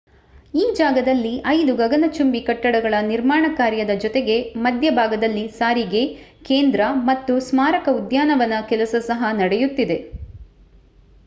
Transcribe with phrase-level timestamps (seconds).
[0.53, 6.03] ಈ ಜಾಗದಲ್ಲಿ 5 ಗಗನಚುಂಬಿ ಕಟ್ಟಡಗಳ ನಿರ್ಮಾಣ ಕಾರ್ಯದ ಜೊತೆಗೆ ಮಧ್ಯಭಾಗದಲ್ಲಿ ಸಾರಿಗೆ
[6.43, 9.99] ಕೇಂದ್ರ ಮತ್ತು ಸ್ಮಾರಕ ಉದ್ಯಾನವನದ ಕೆಲಸ ಸಹ ನಡೆಯುತ್ತಿದೆ